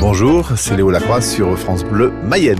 [0.00, 2.58] Bonjour, c'est Léo Lacroix sur France Bleu Mayenne.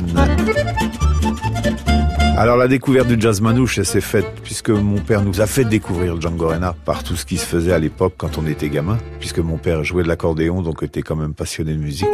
[2.36, 6.20] Alors la découverte du jazz manouche, s'est faite puisque mon père nous a fait découvrir
[6.20, 9.38] Django Reinhardt par tout ce qui se faisait à l'époque quand on était gamin, puisque
[9.38, 12.08] mon père jouait de l'accordéon, donc était quand même passionné de musique.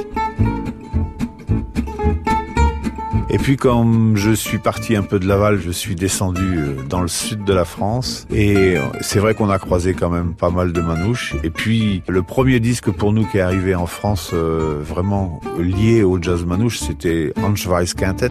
[3.35, 7.03] Et puis quand je suis parti un peu de Laval, je suis descendu euh, dans
[7.03, 8.29] le sud de la France.
[8.33, 11.35] Et c'est vrai qu'on a croisé quand même pas mal de manouches.
[11.43, 16.05] Et puis le premier disque pour nous qui est arrivé en France euh, vraiment lié
[16.05, 17.33] au jazz manouche, c'était
[17.67, 18.31] Weiss Quintet.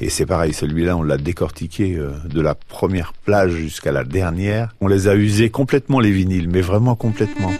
[0.00, 4.74] Et c'est pareil, celui-là, on l'a décortiqué euh, de la première plage jusqu'à la dernière.
[4.80, 7.52] On les a usés complètement les vinyles, mais vraiment complètement.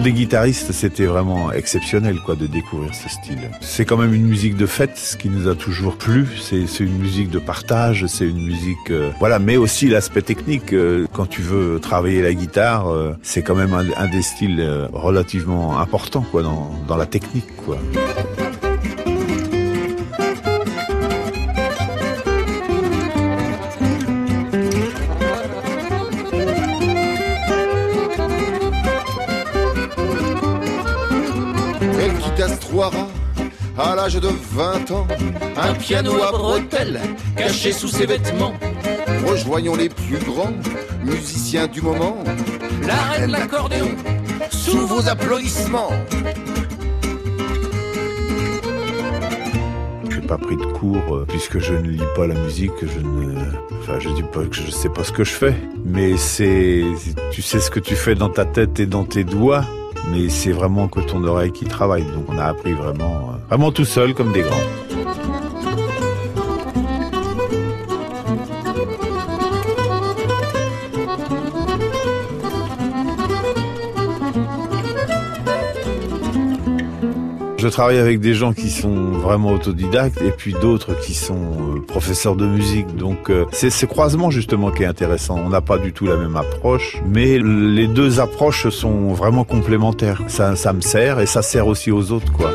[0.00, 3.50] Pour des guitaristes, c'était vraiment exceptionnel quoi de découvrir ce style.
[3.60, 6.26] C'est quand même une musique de fête, ce qui nous a toujours plu.
[6.40, 10.72] C'est une musique de partage, c'est une musique euh, voilà, mais aussi l'aspect technique.
[10.72, 15.78] Euh, quand tu veux travailler la guitare, euh, c'est quand même un, des styles relativement
[15.78, 17.76] importants quoi dans, dans la technique quoi.
[33.78, 35.06] À l'âge de 20 ans.
[35.56, 37.00] Un piano à bretelles
[37.36, 38.54] caché sous ses vêtements.
[39.26, 40.52] Rejoignons les plus grands
[41.04, 42.16] musiciens du moment.
[42.86, 43.90] La reine l'accordéon,
[44.50, 45.90] sous vos applaudissements.
[50.10, 53.34] J'ai pas pris de cours euh, puisque je ne lis pas la musique, je ne,
[53.80, 56.84] enfin, je dis pas que je sais pas ce que je fais, mais c'est,
[57.32, 59.64] tu sais ce que tu fais dans ta tête et dans tes doigts
[60.08, 62.04] mais c'est vraiment que ton oreille qui travaille.
[62.04, 64.89] Donc on a appris vraiment, euh, vraiment tout seul comme des grands.
[77.60, 81.80] Je travaille avec des gens qui sont vraiment autodidactes et puis d'autres qui sont euh,
[81.86, 82.96] professeurs de musique.
[82.96, 85.38] Donc euh, c'est ce croisement justement qui est intéressant.
[85.44, 90.22] On n'a pas du tout la même approche, mais les deux approches sont vraiment complémentaires.
[90.28, 92.52] Ça, ça me sert et ça sert aussi aux autres, quoi.